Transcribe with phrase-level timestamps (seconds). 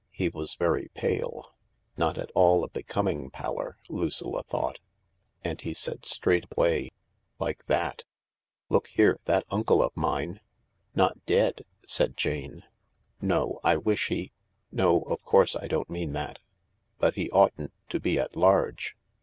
[0.09, 1.53] He was very pale—
[1.95, 4.79] not at all a becoming pallor, Lucilla thought—
[5.45, 6.89] and he said straight away—
[7.37, 8.03] like that:
[8.67, 10.39] Look here— that uncle of mine
[10.95, 12.63] ""Not dead?" said Jane.
[13.21, 14.31] "No, I wish he—
[14.71, 16.39] no, of course I don't mean that.
[16.97, 18.95] But he oughtn't to be at large.